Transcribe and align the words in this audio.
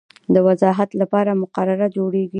د 0.33 0.35
وضاحت 0.47 0.89
لپاره 1.01 1.31
مقرره 1.41 1.87
جوړیږي. 1.95 2.29